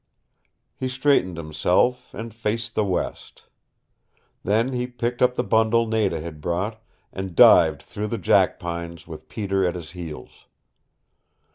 He 0.75 0.87
straightened 0.89 1.37
himself, 1.37 2.11
and 2.15 2.33
faced 2.33 2.73
the 2.73 2.83
west. 2.83 3.43
Then 4.43 4.73
he 4.73 4.87
picked 4.87 5.21
up 5.21 5.35
the 5.35 5.43
bundle 5.43 5.85
Nada 5.85 6.19
had 6.19 6.41
brought, 6.41 6.81
and 7.13 7.35
dived 7.35 7.83
through 7.83 8.07
the 8.07 8.17
jackpines, 8.17 9.05
with 9.05 9.29
Peter 9.29 9.63
at 9.63 9.75
his 9.75 9.91
heels. 9.91 10.47